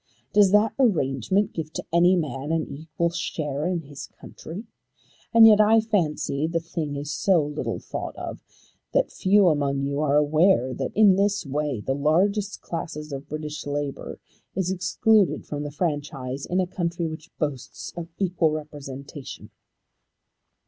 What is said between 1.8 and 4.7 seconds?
any man an equal share in his country?